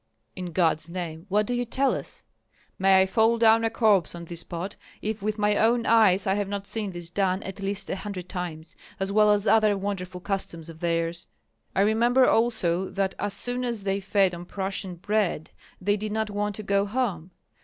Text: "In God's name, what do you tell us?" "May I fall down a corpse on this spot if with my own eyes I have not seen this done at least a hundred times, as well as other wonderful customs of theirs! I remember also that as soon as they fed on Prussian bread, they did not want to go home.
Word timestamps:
"In 0.35 0.51
God's 0.51 0.89
name, 0.89 1.27
what 1.29 1.45
do 1.45 1.53
you 1.53 1.63
tell 1.63 1.93
us?" 1.93 2.23
"May 2.79 3.03
I 3.03 3.05
fall 3.05 3.37
down 3.37 3.63
a 3.63 3.69
corpse 3.69 4.15
on 4.15 4.25
this 4.25 4.39
spot 4.39 4.75
if 4.99 5.21
with 5.21 5.37
my 5.37 5.55
own 5.55 5.85
eyes 5.85 6.25
I 6.25 6.33
have 6.33 6.47
not 6.49 6.65
seen 6.65 6.89
this 6.91 7.11
done 7.11 7.43
at 7.43 7.59
least 7.59 7.87
a 7.87 7.95
hundred 7.97 8.27
times, 8.27 8.75
as 8.99 9.11
well 9.11 9.29
as 9.29 9.47
other 9.47 9.77
wonderful 9.77 10.19
customs 10.19 10.69
of 10.71 10.79
theirs! 10.79 11.27
I 11.75 11.81
remember 11.81 12.25
also 12.27 12.89
that 12.89 13.13
as 13.19 13.35
soon 13.35 13.63
as 13.63 13.83
they 13.83 13.99
fed 13.99 14.33
on 14.33 14.45
Prussian 14.45 14.95
bread, 14.95 15.51
they 15.79 15.97
did 15.97 16.11
not 16.11 16.31
want 16.31 16.55
to 16.55 16.63
go 16.63 16.87
home. 16.87 17.29